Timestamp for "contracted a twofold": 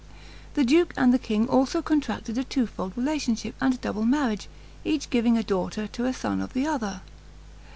1.83-2.93